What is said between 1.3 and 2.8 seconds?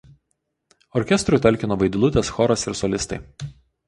talkino „Vaidilutės“ choras ir